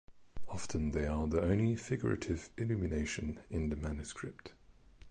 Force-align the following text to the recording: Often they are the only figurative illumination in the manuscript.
Often 0.47 0.93
they 0.93 1.05
are 1.05 1.27
the 1.27 1.43
only 1.43 1.75
figurative 1.75 2.49
illumination 2.57 3.39
in 3.51 3.69
the 3.69 3.75
manuscript. 3.75 4.51